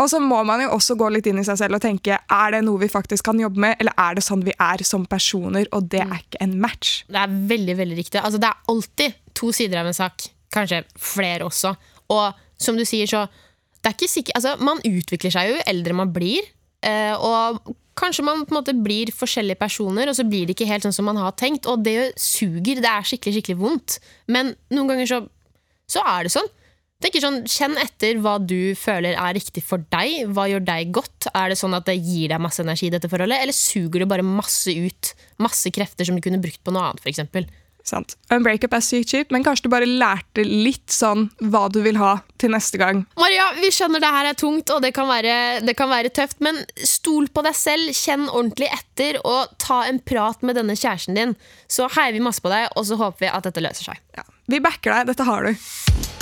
[0.00, 2.54] Og så må man jo også gå litt inn i seg selv og tenke er
[2.54, 5.68] det noe vi faktisk kan jobbe med, eller er det sånn vi er som personer,
[5.76, 7.02] og det er ikke en match.
[7.12, 8.22] Det er veldig, veldig riktig.
[8.22, 10.26] Altså, det er alltid to sider av en sak.
[10.52, 11.74] Kanskje flere også.
[12.12, 13.26] Og som du sier, så
[13.82, 16.42] det er ikke sikkert, altså, Man utvikler seg jo jo eldre man blir.
[16.82, 20.70] eh, og kanskje man på en måte blir forskjellige personer, og så blir det ikke
[20.70, 21.66] helt sånn som man har tenkt.
[21.70, 22.80] Og det suger.
[22.80, 23.98] Det er skikkelig skikkelig vondt.
[24.26, 25.20] Men noen ganger så,
[25.90, 26.48] så er det sånn.
[27.02, 30.28] Tenker sånn, Kjenn etter hva du føler er riktig for deg.
[30.30, 31.30] Hva gjør deg godt?
[31.34, 34.10] Er det sånn at det gir deg masse energi, i dette forholdet, eller suger det
[34.12, 35.14] bare masse ut?
[35.42, 37.50] Masse krefter som du kunne brukt på noe annet, f.eks.
[37.82, 38.14] Sant.
[38.30, 41.98] En breakup er sykt kjipt, men kanskje du bare lærte litt sånn hva du vil
[41.98, 43.02] ha til neste gang.
[43.18, 45.34] Maria, vi skjønner det her er tungt, og det kan, være,
[45.66, 49.98] det kan være tøft, men stol på deg selv, kjenn ordentlig etter, og ta en
[49.98, 51.34] prat med denne kjæresten din.
[51.66, 54.02] Så heier vi masse på deg, og så håper vi at dette løser seg.
[54.14, 54.26] Ja.
[54.52, 55.12] Vi backer deg.
[55.12, 56.21] Dette har du.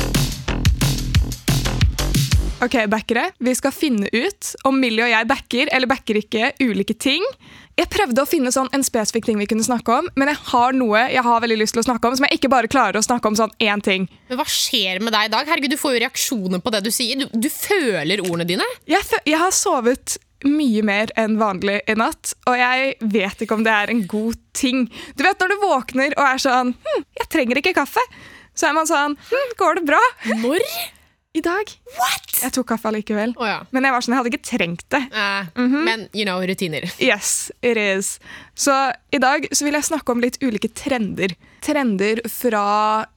[2.60, 3.30] Ok, backere.
[3.38, 7.24] Vi skal finne ut om Millie og jeg backer eller backer ikke ulike ting.
[7.80, 10.76] Jeg prøvde å finne sånn en spesifikk ting vi kunne snakke om, men jeg har
[10.76, 13.04] noe jeg har veldig lyst til å snakke om, som jeg ikke bare klarer å
[13.06, 14.04] snakke om sånn én ting.
[14.28, 15.48] Men hva skjer med deg i dag?
[15.48, 17.16] Herregud, Du får jo reaksjoner på det du sier.
[17.22, 18.68] Du, du føler ordene dine.
[18.90, 23.64] Jeg, jeg har sovet mye mer enn vanlig i natt, og jeg vet ikke om
[23.64, 24.84] det er en god ting.
[25.16, 28.04] Du vet når du våkner og er sånn hm, 'Jeg trenger ikke kaffe',
[28.52, 30.08] så er man sånn hm, 'Går det bra?'
[30.44, 30.72] Når?
[31.32, 31.68] I dag.
[31.94, 32.32] What?
[32.42, 33.36] Jeg tok kaffe allikevel.
[33.38, 33.60] Oh, ja.
[33.70, 35.00] Men jeg var sånn, jeg hadde ikke trengt det.
[35.14, 36.88] Eh, Men you know, rutiner.
[37.10, 38.16] Yes, it is.
[38.58, 38.74] Så
[39.14, 41.36] i dag så vil jeg snakke om litt ulike trender.
[41.62, 42.64] Trender fra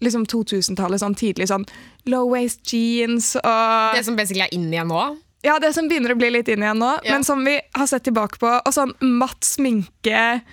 [0.06, 1.65] liksom 2000-tallet, sånn tidlig sånn
[2.12, 5.04] low waist jeans og Det som basically er inn igjen nå.
[5.43, 7.15] Ja, det som begynner å bli litt inn igjen nå, Ja.
[7.17, 8.52] men som vi har sett tilbake på.
[8.62, 10.43] Og sånn matt sminke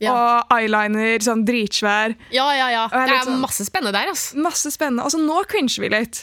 [0.00, 0.12] Ja.
[0.16, 2.14] og eyeliner, sånn dritsvær.
[2.32, 2.86] Ja, ja, ja.
[2.88, 4.30] Det er sånn- masse spennende der, ass.
[4.34, 5.04] Masse spennende.
[5.04, 6.22] Altså, nå cringer vi litt.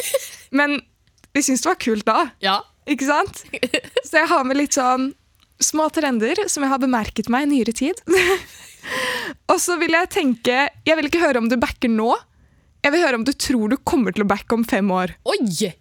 [0.58, 0.78] Men
[1.34, 2.30] vi syns det var kult da.
[2.40, 2.60] Ja.
[2.86, 3.42] Ikke sant?
[4.06, 5.10] Så jeg har med litt sånn
[5.58, 7.98] små trender som jeg har bemerket meg i nyere tid.
[9.50, 12.12] og så vil jeg tenke Jeg vil ikke høre om du backer nå.
[12.84, 15.16] Jeg vil høre om du tror du kommer til å backe om fem år.
[15.26, 15.72] Oi!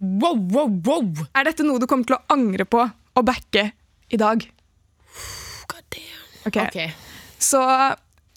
[0.00, 1.26] Wow, wow, wow!
[1.36, 3.66] Er dette noe du kommer til å angre på å backe
[4.08, 4.46] i dag?
[6.44, 6.66] God damn.
[6.66, 6.76] Ok.
[6.76, 7.38] Ok.
[7.40, 7.60] Så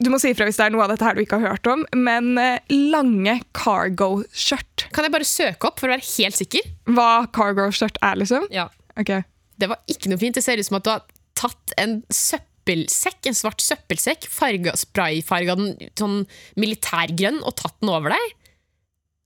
[0.03, 1.69] du må si ifra hvis det er noe av dette her du ikke har hørt
[1.69, 1.83] om.
[1.95, 4.87] Men eh, lange cargo-skjørt.
[4.95, 6.71] Kan jeg bare søke opp for å være helt sikker?
[6.95, 8.47] Hva cargo-skjørt er, liksom?
[8.53, 8.69] Ja.
[8.99, 9.25] Okay.
[9.59, 10.37] Det var ikke noe fint.
[10.37, 11.05] Det ser ut som at du har
[11.39, 16.21] tatt en søppelsekk, en svart søppelsekk, farga, sprayfarga den sånn
[16.59, 18.37] militærgrønn og tatt den over deg.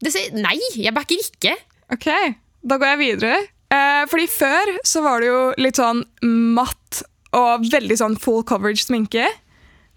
[0.04, 1.56] Det sier nei, jeg backer ikke.
[1.96, 2.10] Ok,
[2.68, 3.38] da går jeg videre.
[3.74, 6.04] Eh, fordi før så var det jo litt sånn
[6.56, 7.02] matt
[7.36, 9.28] og veldig sånn full coverage sminke.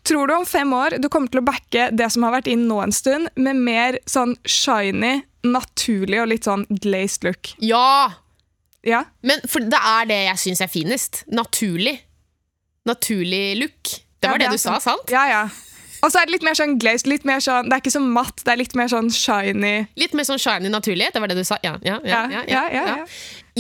[0.09, 2.67] Tror du om fem år du kommer til å backe det som har vært inn
[2.69, 7.53] nå en stund, med mer sånn shiny, naturlig og litt sånn glazed look?
[7.65, 8.13] Ja!
[8.87, 9.05] Ja?
[9.21, 11.25] Men for det er det jeg syns er finest.
[11.29, 11.99] Naturlig.
[12.89, 13.83] Naturlig look.
[14.21, 15.13] Det Ja, var det, du du sa, sant?
[15.13, 15.43] Ja, ja.
[16.01, 18.01] Og så er det litt mer sånn glazed, litt mer sånn, det er ikke så
[18.01, 19.75] matt, det er litt mer sånn shiny.
[20.01, 21.13] Litt mer sånn shiny naturlighet.
[21.13, 21.59] Det var det du sa?
[21.65, 22.23] Ja, ja, ja.
[22.49, 22.95] ja,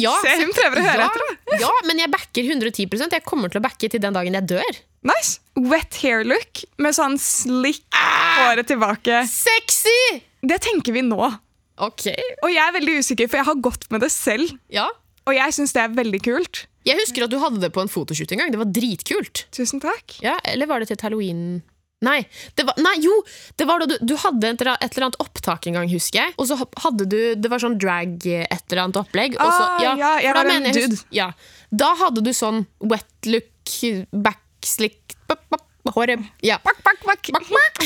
[0.02, 3.52] ja, Se, hun prøver å høre ja, etter, Ja, men jeg backer 110% Jeg kommer
[3.52, 4.80] til å backe til den dagen jeg dør.
[5.06, 5.38] Nice!
[5.56, 9.22] Wet hair look med sånn slick håret tilbake.
[9.28, 10.20] Sexy!
[10.40, 11.20] Det tenker vi nå.
[11.80, 12.08] Ok.
[12.44, 14.52] Og jeg er veldig usikker, for jeg har gått med det selv.
[14.72, 14.88] Ja.
[15.28, 16.64] Og jeg syns det er veldig kult.
[16.88, 18.52] Jeg husker at du hadde det på en fotoshoot en gang.
[18.52, 19.44] Det var dritkult.
[19.56, 20.16] Tusen takk.
[20.24, 21.60] Ja, Eller var det til et halloween?
[22.00, 22.22] Nei,
[22.56, 23.12] det var, nei, jo!
[23.60, 26.22] Det var da du, du hadde et eller et eller annet opptak en gang, husker
[26.22, 26.34] jeg.
[26.40, 29.36] Og så hadde du Det var sånn drag et eller annet opplegg.
[29.36, 31.00] og så, Ah, ja, jeg var en jeg dude.
[31.12, 31.30] Ja,
[31.70, 33.74] da hadde du sånn wet look,
[34.16, 36.56] backslick bak, bak, Håret Ja.
[36.64, 37.30] Bak, bak, bak.
[37.36, 37.84] Bak, bak.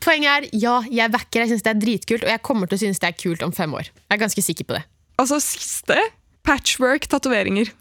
[0.00, 1.42] Poenget er ja, jeg backer.
[1.44, 3.52] Jeg syns det er dritkult, og jeg kommer til å synes det er kult om
[3.52, 3.90] fem år.
[3.90, 4.84] Jeg er ganske sikker på det.
[5.20, 5.98] Altså, siste
[6.46, 7.72] patchwork-tatoveringer.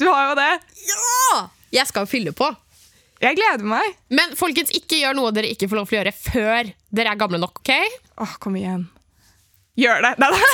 [0.00, 0.50] Du har jo det.
[0.88, 1.42] Ja!
[1.76, 2.48] Jeg skal fylle på.
[3.20, 3.84] Jeg gleder meg.
[4.16, 7.20] Men folkens, ikke gjør noe dere ikke får lov til å gjøre før dere er
[7.20, 7.60] gamle nok.
[7.60, 8.00] ok?
[8.24, 8.86] Åh, kom igjen.
[9.78, 10.14] Gjør det.
[10.22, 10.40] Nei, nei.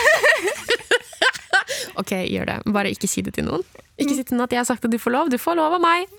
[1.97, 2.57] Ok, gjør det.
[2.75, 3.63] Bare ikke si det til noen.
[3.97, 5.31] Ikke si til noen at jeg har sagt at du får lov.
[5.33, 6.11] Du får lov av meg.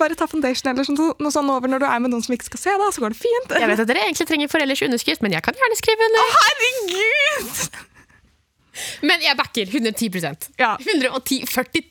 [0.00, 2.48] Bare ta foundation eller sånn- noe sånn over når du er med noen som ikke
[2.48, 3.52] skal se, da, så går det fint.
[3.60, 6.32] Jeg vet at dere egentlig trenger foreldres underskrift, men jeg kan gjerne skrive under.
[6.38, 7.50] Herregud!
[9.02, 10.10] Men jeg backer 110
[10.58, 10.76] Ja.
[10.78, 11.82] 110, 40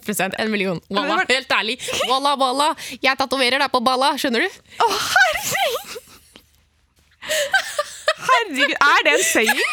[0.00, 0.80] 000% En million.
[0.90, 1.78] Walla, helt ærlig.
[2.08, 2.74] Walla, walla.
[3.02, 4.58] Jeg tatoverer deg på balla, skjønner du?
[4.84, 5.96] Å, herregud!
[8.28, 9.62] Herregud, er det en seier?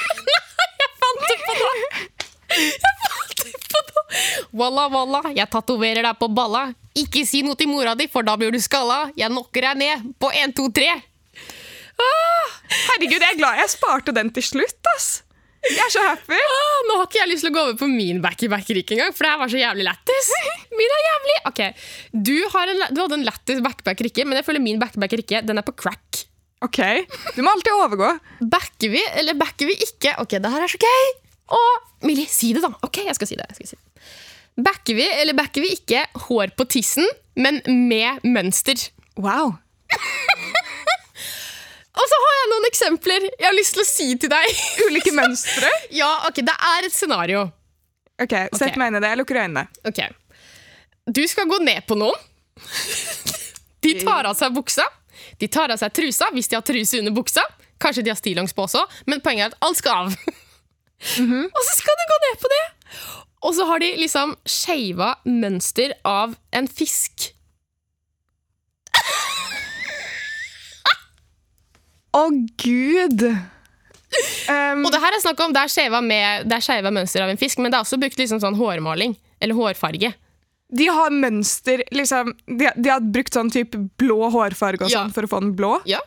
[0.76, 1.70] Jeg fant det på det.
[2.56, 4.24] Jeg fant det på det.
[4.56, 6.66] Walla, walla, jeg tatoverer deg på balla.
[6.98, 9.10] Ikke si noe til mora di, for da blir du skalla.
[9.18, 10.90] Jeg knocker deg ned på 1, 2, 3.
[11.96, 15.10] Herregud, jeg er glad jeg sparte den til slutt, ass.
[15.66, 16.38] Jeg er så happy.
[16.38, 19.26] Åh, nå har ikke jeg lyst til å gå over på min back-back-rikk engang, for
[19.26, 20.30] det her var så jævlig lættis.
[20.78, 21.62] Min er jævlig Ok,
[22.30, 25.66] du, har en, du hadde en lættis back-back-rikke, men jeg føler min back-back-rikke den er
[25.66, 26.26] på crack.
[26.66, 26.80] Ok,
[27.36, 28.12] Du må alltid overgå.
[28.52, 30.16] Backer vi, eller backer vi ikke?
[30.24, 31.12] Ok, det her er så gøy!
[31.56, 32.72] Og Millie, si det, da.
[32.86, 33.46] Ok, jeg skal si det.
[33.52, 34.06] Jeg skal si det.
[34.66, 37.06] Backer vi, eller backer vi ikke hår på tissen,
[37.38, 38.88] men med mønster?
[39.20, 39.58] Wow.
[41.96, 44.62] Og så har jeg noen eksempler jeg har lyst til å si til deg.
[44.88, 45.72] Ulike mønstre.
[46.02, 47.48] ja, ok, Det er et scenario.
[48.16, 48.78] Ok, Sett okay.
[48.80, 49.12] meg inn i det.
[49.12, 49.66] Jeg lukker øynene.
[49.88, 50.02] Ok.
[51.06, 52.16] Du skal gå ned på noen.
[53.86, 54.86] De tar av seg buksa.
[55.38, 57.44] De tar av seg trusa hvis de har truse under buksa.
[57.82, 60.16] Kanskje de har stillongs på også, men poenget er at alt skal av.
[61.20, 62.64] Og så skal du gå ned på det!
[63.46, 67.35] Og så har de liksom skeiva mønster av en fisk.
[72.16, 72.24] Å,
[72.62, 73.24] gud!
[74.48, 75.72] Um, Og det her er snakk om det er
[76.64, 79.18] skeiva mønster av en fisk, men det er også brukt liksom sånn hårmaling.
[79.44, 80.14] Eller hårfarge.
[80.76, 85.04] de har mønster liksom, de, de har brukt sånn type blå hårfarge Ja.
[85.04, 85.76] sånn for å få den blå.
[85.86, 86.00] Ja,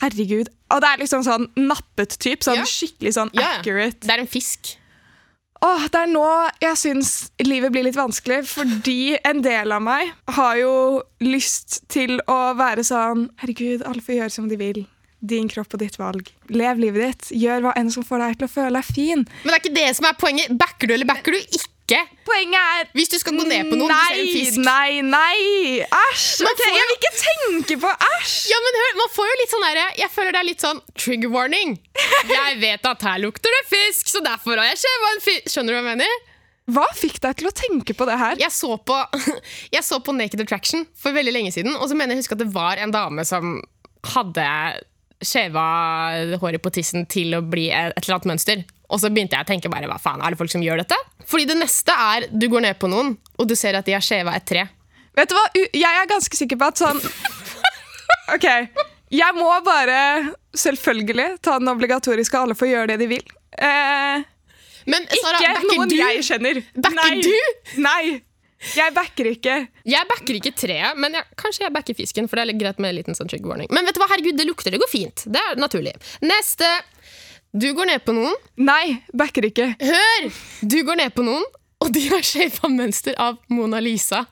[0.00, 0.46] Herregud.
[0.70, 2.44] Og det er liksom sånn nappet typ.
[2.46, 2.66] Sånn Ja.
[2.68, 4.06] skikkelig sånn accurate.
[4.06, 4.76] Det er en fisk.
[5.60, 6.22] Åh, det er nå
[6.62, 12.20] jeg syns livet blir litt vanskelig, fordi en del av meg har jo lyst til
[12.28, 14.86] å være sånn Herregud, alle får gjøre som de vil.
[15.20, 16.28] Din kropp og ditt valg.
[16.54, 17.32] Lev livet ditt.
[17.42, 19.24] Gjør hva enn som får deg til å føle deg fin.
[19.42, 20.54] Men det er ikke det som er poenget.
[20.60, 21.66] Backer du eller backer du ikke?
[22.28, 24.58] Poenget er Hvis du skal gå ned på noen, du ser en fisk.
[24.60, 25.80] nei, nei!
[25.88, 26.44] Æsj!
[26.44, 28.34] Man ok, får jeg vil ikke tenke på æsj!
[28.52, 29.80] Ja, men hør, man får jo litt sånn her.
[30.02, 31.78] Jeg føler det er litt sånn trigger warning.
[32.28, 35.48] Jeg vet at her lukter det fisk, så derfor har jeg skjeva en fisk.
[35.54, 36.18] Skjønner du hva jeg mener?
[36.76, 38.36] Hva fikk deg til å tenke på det her?
[38.44, 39.00] Jeg så på,
[39.78, 42.36] jeg så på Naked Attraction for veldig lenge siden, og så mener jeg å huske
[42.36, 43.56] at det var en dame som
[44.12, 44.44] hadde
[45.24, 45.62] skjeva
[46.40, 48.64] håret på tissen til å bli et eller annet mønster.
[48.88, 50.96] Og så begynte jeg å tenke bare, hva faen, er det folk som gjør dette?
[51.28, 54.04] Fordi det neste er du går ned på noen, og du ser at de har
[54.04, 54.62] skjeva et tre.
[55.18, 55.44] Vet du hva?
[55.74, 57.00] Jeg er ganske sikker på at sånn
[58.36, 58.44] Ok,
[59.12, 59.98] jeg må bare
[60.56, 63.24] selvfølgelig ta den obligatoriske alle får gjøre det de vil.
[63.58, 64.24] Eh,
[64.88, 65.96] Men Sara, ikke backer noen du?
[65.98, 66.60] jeg kjenner.
[66.76, 67.80] Det er ikke du?
[67.84, 68.02] Nei.
[68.74, 69.56] Jeg backer ikke.
[69.86, 72.26] Jeg backer ikke treet, men jeg, kanskje jeg backer fisken.
[72.28, 73.70] For det er litt greit med en liten sånn trigger warning.
[73.74, 75.22] Men vet du hva, herregud, det lukter, det går fint.
[75.30, 75.94] Det er naturlig.
[76.26, 76.66] Neste.
[77.54, 78.34] Du går ned på noen.
[78.60, 79.70] Nei, backer ikke.
[79.80, 80.26] Hør!
[80.66, 81.46] Du går ned på noen,
[81.84, 84.24] og de har shava mønster av Mona Lisa.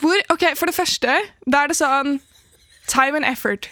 [0.00, 2.18] Hvor, ok, For det første, da er det sånn
[2.88, 3.68] time and effort.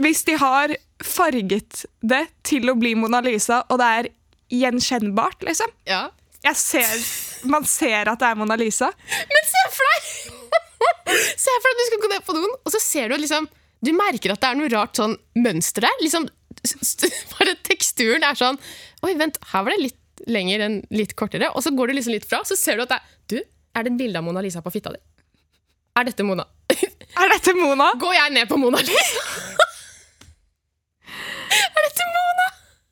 [0.00, 4.10] Hvis de har farget det til å bli Mona Lisa, og det er
[4.52, 6.10] gjenkjennbart, liksom Ja.
[6.42, 6.92] Jeg ser,
[7.46, 8.88] Man ser at det er Mona Lisa.
[9.30, 10.06] Men se for deg!
[11.44, 13.46] se for deg at du skal gå ned på noen, og så ser du liksom
[13.82, 16.02] Du merker at det er noe rart sånn mønster der.
[16.02, 16.26] Liksom,
[17.36, 18.58] bare teksturen er sånn
[19.02, 19.98] Oi, vent, her var det litt
[20.30, 21.48] lenger enn litt kortere.
[21.54, 23.38] Og så går du liksom litt fra, så ser du at det er Du,
[23.74, 25.00] er det et bilde av Mona Lisa på fitta di?
[25.98, 26.46] Er dette Mona?
[27.22, 27.90] Er dette Mona?
[28.00, 29.24] Går jeg ned på Mona Lisa?
[31.76, 32.46] er dette Mona?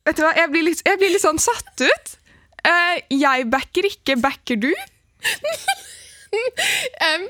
[0.09, 2.11] Vet du hva, Jeg blir litt, jeg blir litt sånn satt ut.
[2.67, 4.17] Eh, jeg backer ikke.
[4.21, 4.71] Backer du?
[7.11, 7.27] um,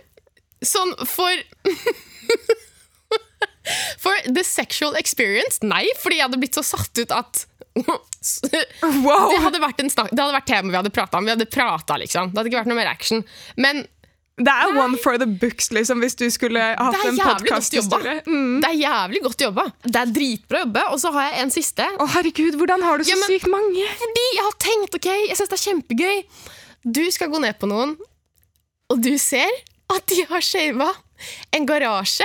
[0.65, 1.33] sånn for
[4.01, 7.45] For the sexual experience, nei, fordi jeg hadde blitt så satt ut at
[9.05, 9.29] Wow!
[9.31, 11.29] Det hadde vært, en snak, det hadde vært tema vi hadde prata om.
[11.29, 12.33] Vi hadde prata, liksom.
[12.33, 13.23] Det hadde ikke vært noe mer action.
[13.61, 13.85] Men
[14.41, 18.21] Det er one for the books, liksom, hvis du skulle hatt er en podkasthistorie.
[18.27, 18.61] Mm.
[18.65, 19.65] Det er jævlig godt jobba.
[19.85, 20.85] Det er dritbra jobba.
[20.95, 21.85] Og så har jeg en siste.
[22.01, 23.85] Å, herregud, hvordan har du så Ja, men- sykt mange?
[24.01, 26.25] Fordi jeg har tenkt, ok, jeg syns det er kjempegøy.
[27.01, 27.97] Du skal gå ned på noen,
[28.91, 29.51] og du ser
[29.93, 30.89] at de har shava
[31.53, 32.25] en garasje.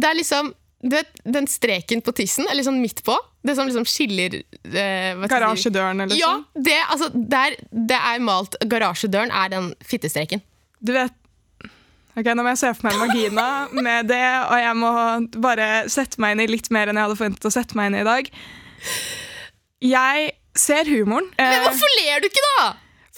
[0.00, 3.12] Det er liksom du vet, den streken på tissen, eller sånn midt på.
[3.44, 5.68] Det som liksom skiller eh, hva skal jeg si?
[5.68, 6.46] Garasjedøren, eller Ja, sånn?
[6.64, 10.40] det, altså, der, det er malt Garasjedøren er den fittestreken.
[10.80, 11.12] Du vet
[12.18, 14.92] Ok, Nå må jeg se for meg Magina med det, og jeg må
[15.44, 18.00] bare sette meg inn i litt mer enn jeg hadde forventet å sette meg inn
[18.00, 18.30] i i dag.
[19.80, 21.30] Jeg ser humoren.
[21.38, 22.70] Men eh, hvorfor ler du ikke, da?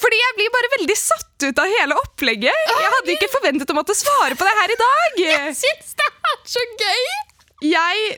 [0.02, 2.70] fordi jeg blir bare veldig satt ut av hele opplegget.
[2.72, 5.20] Jeg hadde ikke forventet å måtte svare på det her i dag.
[5.22, 7.04] Jeg syns det er så gøy!
[7.62, 8.16] Jeg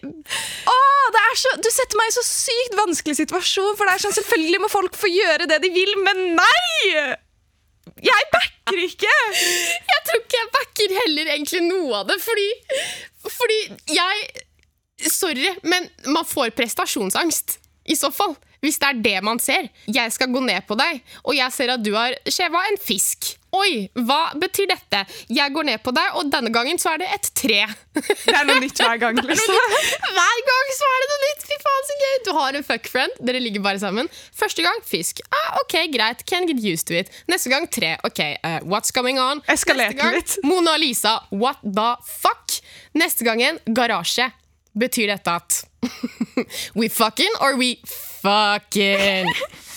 [0.73, 0.75] Å,
[1.13, 4.17] det er så, Du setter meg i så sykt vanskelig situasjon, for det er sånn,
[4.17, 7.19] selvfølgelig må folk få gjøre det de vil, men nei!
[8.03, 9.13] Jeg backer ikke!
[9.91, 12.49] Jeg tror ikke jeg backer heller egentlig noe av det, fordi,
[13.29, 13.61] fordi
[13.95, 14.27] jeg
[15.11, 17.59] Sorry, men man får prestasjonsangst.
[17.91, 18.37] I så fall.
[18.65, 19.67] Hvis det er det man ser.
[19.91, 23.35] Jeg skal gå ned på deg, og jeg ser at du har skjeva en fisk.
[23.55, 25.05] Oi, hva betyr dette?
[25.31, 27.61] Jeg går ned på deg, og denne gangen så er det et tre.
[27.95, 29.21] Det er noe nytt hver gang.
[29.31, 29.59] liksom.
[30.17, 31.45] Hver gang så er det noe nytt!
[31.47, 32.17] Fy faen, så gøy!
[32.27, 34.11] Du har en fuckfriend, dere ligger bare sammen.
[34.35, 35.23] Første gang fisk.
[35.31, 37.13] Ah, ok, greit, can get used to it.
[37.31, 37.95] Neste gang tre.
[38.09, 39.45] Ok, uh, what's going on?
[39.47, 40.39] Eskalerte Neste gang, litt.
[40.43, 42.59] Mona Lisa, what the fuck?
[42.99, 44.33] Neste gangen garasje.
[44.75, 45.61] Betyr dette at
[46.75, 49.31] we fucking or we fucking?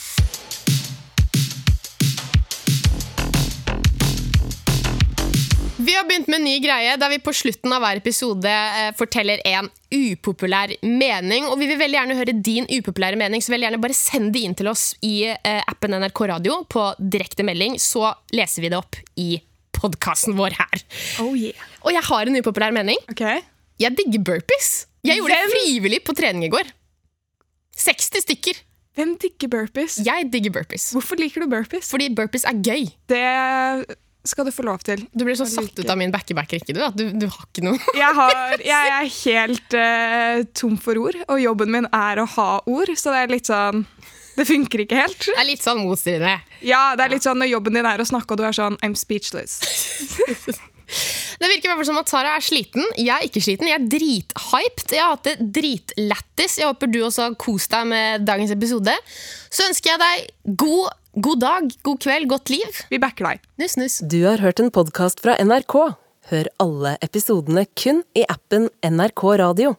[5.87, 8.89] Vi har begynt med en ny greie der vi på slutten av hver episode eh,
[8.99, 11.45] forteller en upopulær mening.
[11.47, 14.41] Og vi vil veldig gjerne høre din upopulære mening, så veldig gjerne bare send det
[14.43, 18.81] inn til oss i eh, appen NRK Radio på direkte melding, så leser vi det
[18.81, 19.29] opp i
[19.77, 20.83] podkasten vår her.
[21.23, 21.69] Oh yeah.
[21.85, 22.99] Og jeg har en upopulær mening.
[23.13, 23.45] Okay.
[23.79, 24.71] Jeg digger burpees.
[25.07, 26.73] Jeg gjorde det frivillig på trening i går.
[27.79, 28.59] 60 stykker.
[28.97, 30.01] Hvem digger burpees?
[30.03, 30.89] Jeg digger burpees.
[30.97, 31.87] Hvorfor liker du burpees?
[31.93, 32.89] Fordi burpees er gøy.
[33.07, 33.23] Det
[34.29, 35.03] skal du få lov til.
[35.13, 36.83] Du blir så satt ut av min backebacker, ikke du?
[36.85, 41.17] At du, du har ikke noe Jeg, har, jeg er helt uh, tom for ord,
[41.27, 43.83] og jobben min er å ha ord, så det er litt sånn
[44.37, 45.19] Det funker ikke helt.
[45.25, 46.37] Det er litt sånn motstridende.
[46.61, 48.77] Ja, det er litt sånn når jobben din er å snakke, og du er sånn
[48.85, 49.59] I'm speechless.
[51.37, 52.85] Det virker i hvert fall som at Sara er sliten.
[52.97, 53.67] Jeg er ikke sliten.
[53.69, 54.93] Jeg er drithyped.
[54.95, 56.57] Jeg har hatt det dritlættis.
[56.61, 58.95] Jeg håper du også har kost deg med dagens episode.
[59.51, 62.81] Så ønsker jeg deg god, god dag, god kveld, godt liv.
[62.91, 63.41] Vi backer deg.
[63.61, 63.97] Nuss, nuss.
[64.05, 65.75] Du har hørt en podkast fra NRK.
[66.29, 69.75] Hør alle episodene kun i appen NRK Radio.